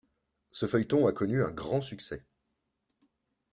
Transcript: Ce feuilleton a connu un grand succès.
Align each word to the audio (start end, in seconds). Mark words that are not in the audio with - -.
Ce 0.49 0.65
feuilleton 0.65 1.05
a 1.05 1.11
connu 1.11 1.43
un 1.43 1.51
grand 1.51 1.79
succès. 1.83 2.25